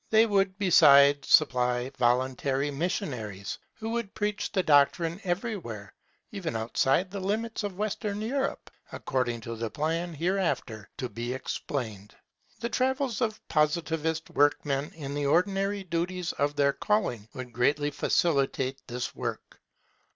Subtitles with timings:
[0.09, 5.93] They would besides supply voluntary missionaries, who would preach the doctrine everywhere,
[6.31, 12.15] even outside the limits of Western Europe, according to the plan hereafter to be explained.
[12.59, 18.81] The travels of Positivist workmen in the ordinary duties of their calling, would greatly facilitate
[18.87, 19.61] this work.